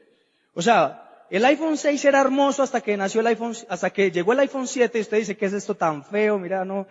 [0.54, 4.34] O sea, el iPhone 6 era hermoso hasta que nació el iPhone, hasta que llegó
[4.34, 6.38] el iPhone 7 y usted dice, ¿qué es esto tan feo?
[6.38, 6.88] Mira, no.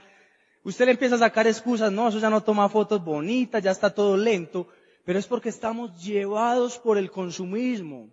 [0.65, 3.95] Usted le empieza a sacar excusas, no, eso ya no toma fotos bonitas, ya está
[3.95, 4.69] todo lento.
[5.05, 8.09] Pero es porque estamos llevados por el consumismo.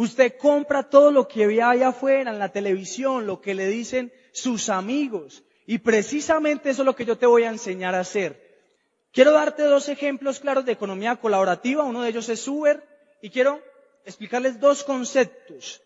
[0.00, 4.10] Usted compra todo lo que ve allá afuera, en la televisión, lo que le dicen
[4.32, 5.44] sus amigos.
[5.66, 8.64] Y precisamente eso es lo que yo te voy a enseñar a hacer.
[9.12, 11.84] Quiero darte dos ejemplos claros de economía colaborativa.
[11.84, 12.82] Uno de ellos es Uber.
[13.20, 13.60] Y quiero
[14.06, 15.82] explicarles dos conceptos.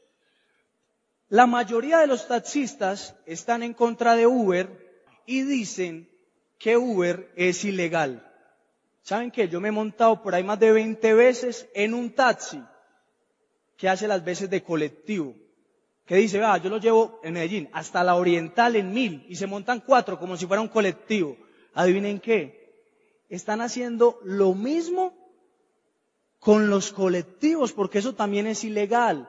[1.28, 4.68] La mayoría de los taxistas están en contra de Uber
[5.26, 6.08] y dicen
[6.60, 8.24] que Uber es ilegal.
[9.02, 9.48] ¿Saben qué?
[9.48, 12.62] Yo me he montado por ahí más de 20 veces en un taxi
[13.76, 15.34] que hace las veces de colectivo.
[16.06, 19.46] Que dice, va, yo lo llevo en Medellín hasta la Oriental en mil y se
[19.46, 21.36] montan cuatro como si fuera un colectivo.
[21.72, 22.74] Adivinen qué.
[23.28, 25.14] Están haciendo lo mismo
[26.38, 29.28] con los colectivos, porque eso también es ilegal,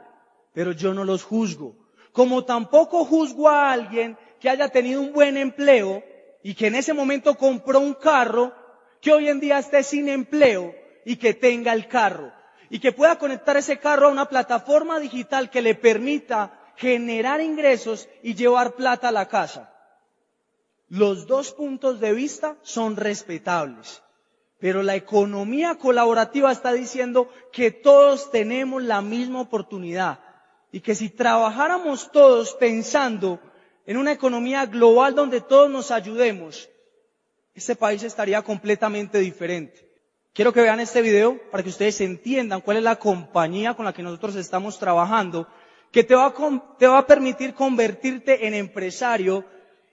[0.53, 1.77] pero yo no los juzgo.
[2.12, 6.03] Como tampoco juzgo a alguien que haya tenido un buen empleo
[6.43, 8.53] y que en ese momento compró un carro,
[8.99, 12.34] que hoy en día esté sin empleo y que tenga el carro
[12.69, 18.10] y que pueda conectar ese carro a una plataforma digital que le permita generar ingresos
[18.21, 19.71] y llevar plata a la casa.
[20.89, 24.01] Los dos puntos de vista son respetables.
[24.60, 30.19] Pero la economía colaborativa está diciendo que todos tenemos la misma oportunidad
[30.71, 33.39] y que si trabajáramos todos pensando
[33.86, 36.69] en una economía global donde todos nos ayudemos,
[37.54, 39.84] este país estaría completamente diferente.
[40.35, 43.93] Quiero que vean este video para que ustedes entiendan cuál es la compañía con la
[43.93, 45.47] que nosotros estamos trabajando,
[45.93, 46.33] que te va, a,
[46.77, 49.45] te va a permitir convertirte en empresario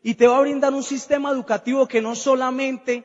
[0.03, 3.05] y te va a brindar un sistema educativo que no solamente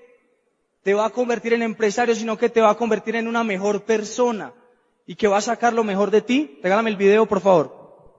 [0.82, 3.84] te va a convertir en empresario, sino que te va a convertir en una mejor
[3.84, 4.52] persona
[5.06, 6.60] y que va a sacar lo mejor de ti.
[6.64, 8.18] Regálame el video, por favor.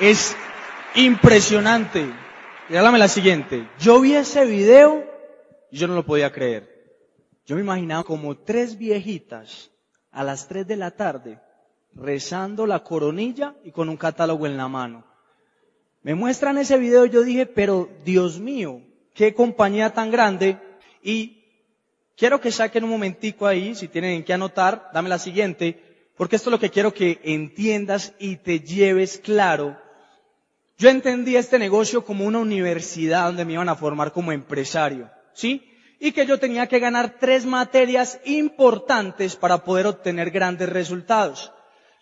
[0.00, 0.36] Es
[0.96, 2.12] impresionante.
[2.68, 3.68] Regálame la siguiente.
[3.78, 5.09] Yo vi ese video
[5.72, 6.80] yo no lo podía creer.
[7.46, 9.70] Yo me imaginaba como tres viejitas
[10.10, 11.40] a las 3 de la tarde,
[11.94, 15.04] rezando la coronilla y con un catálogo en la mano.
[16.02, 18.82] Me muestran ese video yo dije, pero Dios mío,
[19.14, 20.58] qué compañía tan grande.
[21.02, 21.44] Y
[22.16, 25.82] quiero que saquen un momentico ahí, si tienen que anotar, dame la siguiente,
[26.16, 29.76] porque esto es lo que quiero que entiendas y te lleves claro.
[30.78, 35.66] Yo entendí este negocio como una universidad donde me iban a formar como empresario, ¿sí?
[35.98, 41.52] Y que yo tenía que ganar tres materias importantes para poder obtener grandes resultados.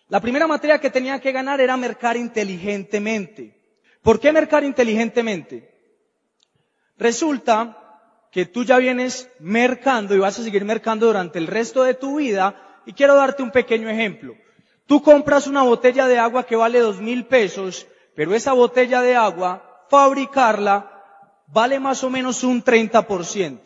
[0.09, 3.59] La primera materia que tenía que ganar era mercar inteligentemente.
[4.03, 5.75] ¿Por qué mercar inteligentemente?
[6.97, 7.77] Resulta
[8.31, 12.19] que tú ya vienes mercando y vas a seguir mercando durante el resto de tu
[12.19, 14.35] vida y quiero darte un pequeño ejemplo.
[14.87, 19.15] Tú compras una botella de agua que vale dos mil pesos, pero esa botella de
[19.15, 20.98] agua, fabricarla,
[21.53, 23.59] vale más o menos un 30%.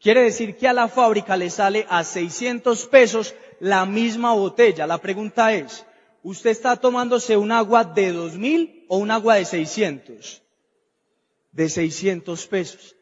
[0.00, 4.86] Quiere decir que a la fábrica le sale a 600 pesos la misma botella.
[4.86, 5.86] La pregunta es,
[6.22, 10.42] ¿usted está tomándose un agua de 2000 o un agua de 600?
[11.52, 12.96] De 600 pesos.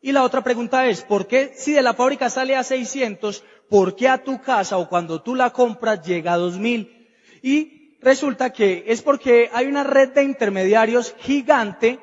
[0.00, 3.94] Y la otra pregunta es, ¿por qué si de la fábrica sale a 600, por
[3.94, 7.08] qué a tu casa o cuando tú la compras llega a 2000?
[7.42, 12.00] Y resulta que es porque hay una red de intermediarios gigante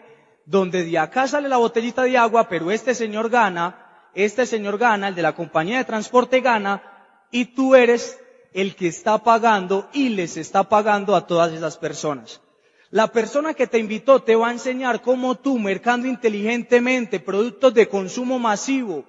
[0.52, 5.08] donde de acá sale la botellita de agua, pero este señor gana, este señor gana,
[5.08, 6.84] el de la compañía de transporte gana,
[7.32, 8.20] y tú eres
[8.54, 12.42] el que está pagando y les está pagando a todas esas personas.
[12.90, 17.88] La persona que te invitó te va a enseñar cómo tú, mercando inteligentemente productos de
[17.88, 19.06] consumo masivo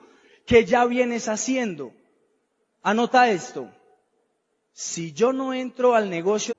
[0.47, 1.93] que ya vienes haciendo.
[2.85, 3.69] Anota esto.
[4.73, 6.55] Si yo no entro al negocio,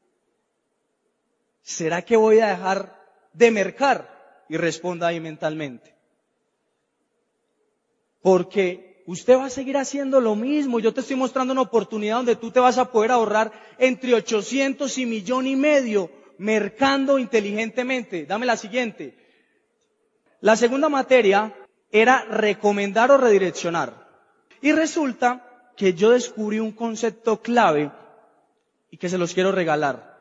[1.62, 4.13] ¿será que voy a dejar de mercar?
[4.54, 5.96] Y responda ahí mentalmente.
[8.22, 10.80] Porque usted va a seguir haciendo lo mismo.
[10.80, 14.96] Yo te estoy mostrando una oportunidad donde tú te vas a poder ahorrar entre 800
[15.00, 18.28] y millón y medio mercando inteligentemente.
[18.28, 19.18] Dame la siguiente.
[20.40, 21.52] La segunda materia
[21.92, 24.08] era recomendar o redireccionar.
[24.62, 27.92] Y resulta que yo descubrí un concepto clave
[28.92, 30.13] y que se los quiero regalar.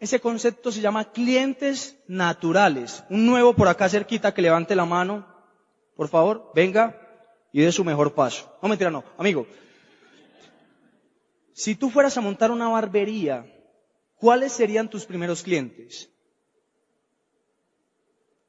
[0.00, 3.04] Ese concepto se llama clientes naturales.
[3.10, 5.26] Un nuevo por acá cerquita que levante la mano.
[5.94, 6.98] Por favor, venga
[7.52, 8.50] y dé su mejor paso.
[8.62, 9.04] No mentira, no.
[9.18, 9.46] Amigo,
[11.52, 13.44] si tú fueras a montar una barbería,
[14.16, 16.08] ¿cuáles serían tus primeros clientes?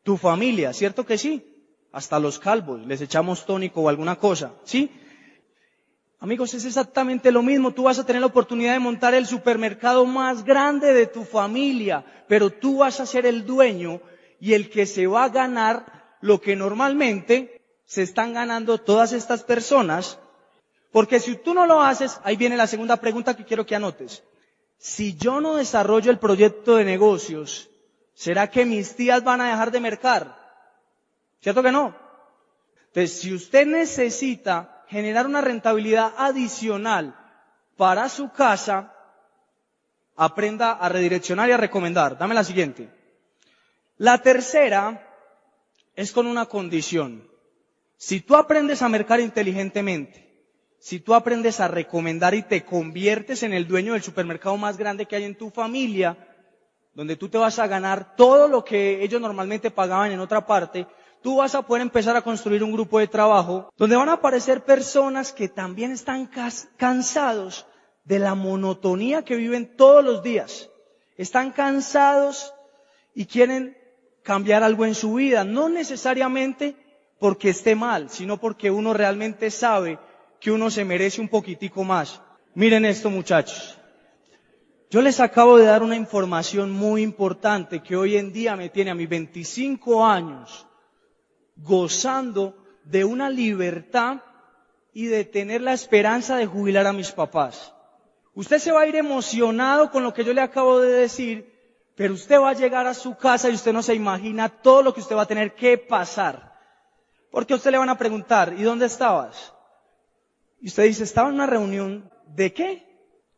[0.04, 1.46] Tu familia, ¿cierto que sí?
[1.92, 4.90] Hasta los calvos, les echamos tónico o alguna cosa, ¿sí?
[6.24, 7.72] Amigos, es exactamente lo mismo.
[7.72, 12.06] Tú vas a tener la oportunidad de montar el supermercado más grande de tu familia,
[12.28, 14.00] pero tú vas a ser el dueño
[14.40, 19.44] y el que se va a ganar lo que normalmente se están ganando todas estas
[19.44, 20.20] personas,
[20.92, 24.24] porque si tú no lo haces, ahí viene la segunda pregunta que quiero que anotes.
[24.78, 27.72] Si yo no desarrollo el proyecto de negocios,
[28.14, 30.38] ¿será que mis tías van a dejar de mercar?
[31.42, 31.96] ¿Cierto que no?
[32.90, 37.15] Entonces, si usted necesita generar una rentabilidad adicional
[37.77, 38.93] para su casa,
[40.17, 42.17] aprenda a redireccionar y a recomendar.
[42.17, 42.89] Dame la siguiente.
[43.97, 45.08] La tercera
[45.95, 47.25] es con una condición.
[47.95, 50.30] Si tú aprendes a mercar inteligentemente,
[50.77, 55.06] si tú aprendes a recomendar y te conviertes en el dueño del supermercado más grande
[55.06, 56.17] que hay en tu familia,
[56.93, 60.86] donde tú te vas a ganar todo lo que ellos normalmente pagaban en otra parte,
[61.22, 64.64] tú vas a poder empezar a construir un grupo de trabajo donde van a aparecer
[64.64, 66.30] personas que también están
[66.78, 67.66] cansados
[68.04, 70.70] de la monotonía que viven todos los días.
[71.18, 72.54] Están cansados
[73.14, 73.78] y quieren
[74.24, 76.76] cambiar algo en su vida, no necesariamente
[77.20, 80.00] porque esté mal, sino porque uno realmente sabe
[80.40, 82.22] que uno se merece un poquitico más.
[82.56, 83.78] Miren esto muchachos.
[84.90, 88.92] Yo les acabo de dar una información muy importante que hoy en día me tiene
[88.92, 90.68] a mis 25 años
[91.56, 94.22] gozando de una libertad
[94.94, 97.73] y de tener la esperanza de jubilar a mis papás.
[98.34, 101.52] Usted se va a ir emocionado con lo que yo le acabo de decir,
[101.96, 104.94] pero usted va a llegar a su casa y usted no se imagina todo lo
[104.94, 106.52] que usted va a tener que pasar
[107.32, 109.54] porque usted le van a preguntar, ¿y dónde estabas?
[110.60, 112.86] Y usted dice, estaba en una reunión, ¿de qué?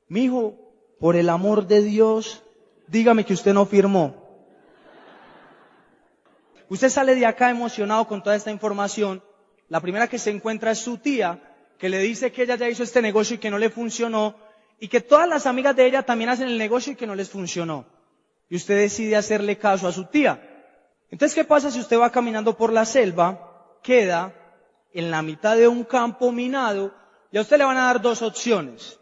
[0.08, 0.56] Mi hijo,
[1.00, 2.44] por el amor de Dios,
[2.88, 4.23] dígame que usted no firmó.
[6.74, 9.22] Usted sale de acá emocionado con toda esta información.
[9.70, 11.40] La primera que se encuentra es su tía,
[11.78, 14.36] que le dice que ella ya hizo este negocio y que no le funcionó,
[14.80, 17.30] y que todas las amigas de ella también hacen el negocio y que no les
[17.30, 17.86] funcionó.
[18.50, 20.42] Y usted decide hacerle caso a su tía.
[21.12, 24.34] Entonces, ¿qué pasa si usted va caminando por la selva queda
[24.94, 26.92] en la mitad de un campo minado
[27.32, 29.00] y a usted le van a dar dos opciones.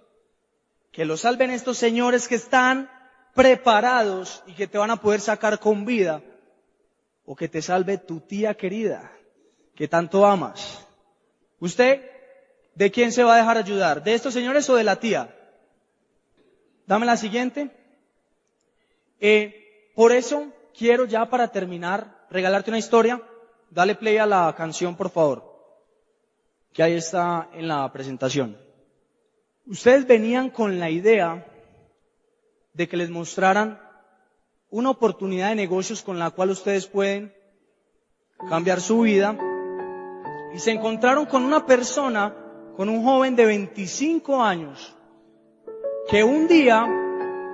[0.92, 2.92] que lo salven estos señores que están
[3.34, 6.22] preparados y que te van a poder sacar con vida,
[7.32, 9.10] o que te salve tu tía querida,
[9.74, 10.86] que tanto amas.
[11.62, 12.12] ¿Usted
[12.76, 14.04] de quién se va a dejar ayudar?
[14.04, 15.34] ¿De estos señores o de la tía?
[16.86, 17.72] Dame la siguiente.
[19.22, 23.22] Eh, por eso quiero ya para terminar regalarte una historia.
[23.70, 25.72] Dale play a la canción, por favor,
[26.74, 28.58] que ahí está en la presentación.
[29.66, 31.48] Ustedes venían con la idea
[32.74, 33.80] de que les mostraran
[34.72, 37.34] una oportunidad de negocios con la cual ustedes pueden
[38.50, 39.38] cambiar su vida
[40.54, 42.34] y se encontraron con una persona,
[42.78, 44.96] con un joven de 25 años,
[46.10, 46.88] que un día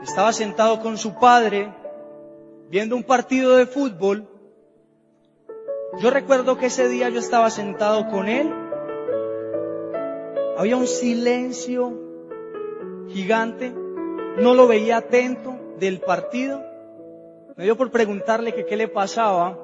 [0.03, 1.73] estaba sentado con su padre
[2.69, 4.27] viendo un partido de fútbol.
[5.99, 8.53] Yo recuerdo que ese día yo estaba sentado con él.
[10.57, 11.93] Había un silencio
[13.09, 13.73] gigante.
[14.37, 16.66] No lo veía atento del partido.
[17.57, 19.57] Me dio por preguntarle que qué le pasaba.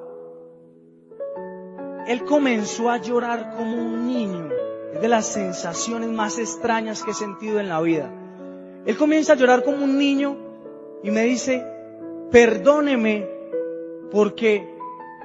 [2.08, 4.48] Él comenzó a llorar como un niño.
[4.92, 8.10] Es de las sensaciones más extrañas que he sentido en la vida.
[8.84, 10.36] Él comienza a llorar como un niño
[11.04, 11.64] y me dice,
[12.32, 13.28] perdóneme
[14.10, 14.76] porque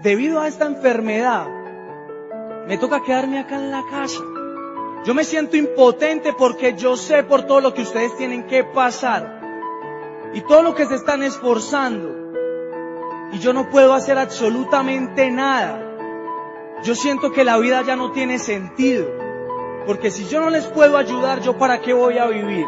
[0.04, 1.48] debido a esta enfermedad
[2.68, 4.22] me toca quedarme acá en la casa.
[5.06, 9.42] Yo me siento impotente porque yo sé por todo lo que ustedes tienen que pasar
[10.36, 12.19] y todo lo que se están esforzando
[13.32, 15.86] y yo no puedo hacer absolutamente nada.
[16.84, 19.20] Yo siento que la vida ya no tiene sentido
[19.86, 22.66] porque si yo no les puedo ayudar, yo para qué voy a vivir.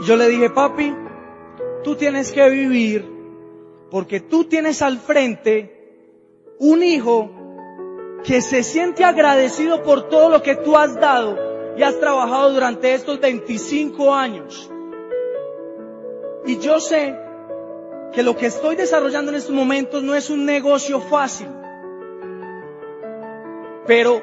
[0.00, 0.94] Y yo le dije, papi,
[1.84, 3.06] tú tienes que vivir
[3.90, 5.92] porque tú tienes al frente
[6.58, 7.30] un hijo
[8.24, 11.36] que se siente agradecido por todo lo que tú has dado
[11.76, 14.70] y has trabajado durante estos 25 años.
[16.46, 17.14] Y yo sé
[18.12, 21.48] que lo que estoy desarrollando en estos momentos no es un negocio fácil,
[23.86, 24.20] pero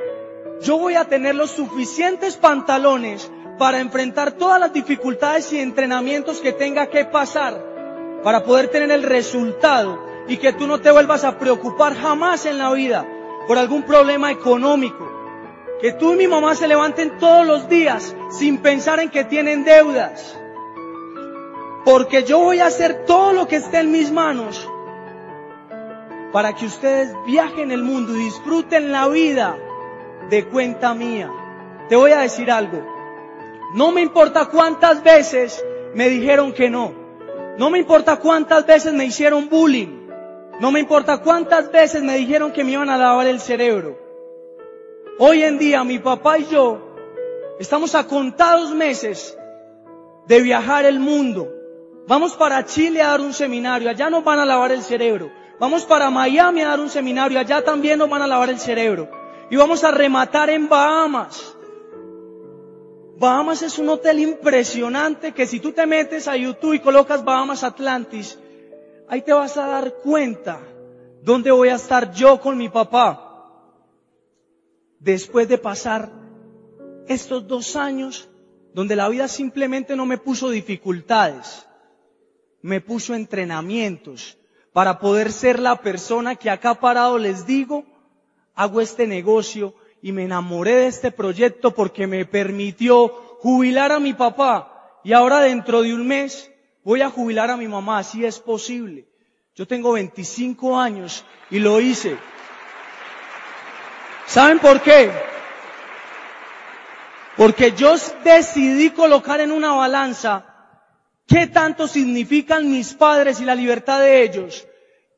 [0.62, 6.54] yo voy a tener los suficientes pantalones para enfrentar todas las dificultades y entrenamientos que
[6.54, 7.62] tenga que pasar
[8.24, 12.58] para poder tener el resultado y que tú no te vuelvas a preocupar jamás en
[12.58, 13.06] la vida
[13.48, 15.08] por algún problema económico.
[15.82, 19.64] Que tú y mi mamá se levanten todos los días sin pensar en que tienen
[19.64, 20.39] deudas.
[21.86, 24.68] Porque yo voy a hacer todo lo que esté en mis manos
[26.32, 29.58] para que ustedes viajen el mundo y disfruten la vida
[30.30, 31.32] de cuenta mía.
[31.88, 32.86] Te voy a decir algo.
[33.74, 35.64] No me importa cuántas veces
[35.94, 36.94] me dijeron que no.
[37.58, 40.08] No me importa cuántas veces me hicieron bullying.
[40.60, 43.98] No me importa cuántas veces me dijeron que me iban a lavar el cerebro.
[45.18, 46.96] Hoy en día mi papá y yo
[47.60, 49.38] estamos a contados meses
[50.28, 51.59] de viajar el mundo.
[52.10, 55.32] Vamos para Chile a dar un seminario, allá nos van a lavar el cerebro.
[55.60, 59.08] Vamos para Miami a dar un seminario, allá también nos van a lavar el cerebro.
[59.52, 61.56] Y vamos a rematar en Bahamas.
[63.20, 67.64] Bahamas es un hotel impresionante que si tú te metes a YouTube y colocas Bahamas
[67.64, 68.40] Atlantis,
[69.08, 70.60] ahí te vas a dar cuenta
[71.22, 73.54] dónde voy a estar yo con mi papá.
[74.98, 76.10] Después de pasar
[77.08, 78.28] estos dos años
[78.74, 81.69] donde la vida simplemente no me puso dificultades,
[82.62, 84.38] me puso entrenamientos
[84.74, 87.86] para poder ser la persona que acá parado les digo,
[88.56, 93.08] hago este negocio y me enamoré de este proyecto porque me permitió
[93.40, 96.52] jubilar a mi papá y ahora dentro de un mes
[96.84, 99.08] voy a jubilar a mi mamá, si es posible.
[99.56, 102.18] Yo tengo 25 años y lo hice.
[104.26, 105.12] ¿Saben por qué?
[107.36, 110.49] Porque yo decidí colocar en una balanza
[111.30, 114.68] qué tanto significan mis padres y la libertad de ellos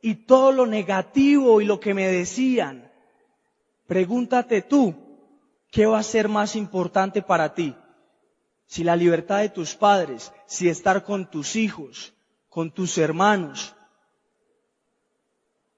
[0.02, 2.92] y todo lo negativo y lo que me decían.
[3.88, 4.94] Pregúntate tú,
[5.72, 7.76] ¿qué va a ser más importante para ti?
[8.68, 12.14] Si la libertad de tus padres, si estar con tus hijos,
[12.50, 13.74] con tus hermanos,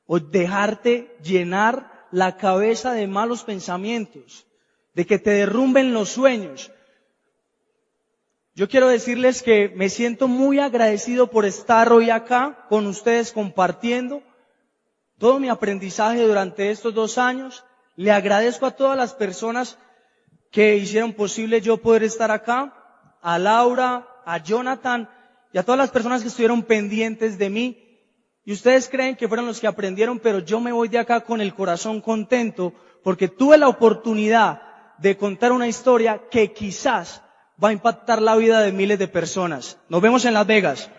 [0.06, 4.46] o dejarte llenar la cabeza de malos pensamientos,
[4.94, 6.72] de que te derrumben los sueños.
[8.56, 14.22] Yo quiero decirles que me siento muy agradecido por estar hoy acá con ustedes compartiendo
[15.18, 19.80] todo mi aprendizaje durante estos dos años le agradezco a todas las personas
[20.52, 22.74] que hicieron posible yo poder estar acá,
[23.24, 25.10] a Laura, a Jonathan
[25.52, 28.00] y a todas las personas que estuvieron pendientes de mí.
[28.46, 31.42] Y ustedes creen que fueron los que aprendieron, pero yo me voy de acá con
[31.42, 32.72] el corazón contento
[33.04, 34.62] porque tuve la oportunidad
[35.00, 37.23] de contar una historia que quizás
[37.62, 39.78] va a impactar la vida de miles de personas.
[39.90, 40.90] Nos vemos en Las Vegas.